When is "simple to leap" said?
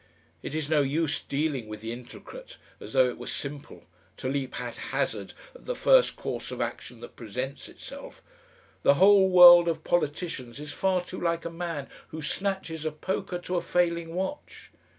3.27-4.55